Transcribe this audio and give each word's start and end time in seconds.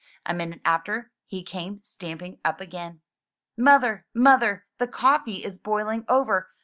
A 0.25 0.33
minute 0.33 0.61
after 0.65 1.11
he 1.27 1.43
came 1.43 1.79
stamping 1.83 2.39
up 2.43 2.59
again. 2.59 3.01
"Mother, 3.55 4.07
Mother! 4.15 4.65
The 4.79 4.87
coffee 4.87 5.43
is 5.43 5.59
boiling 5.59 6.05
over. 6.09 6.49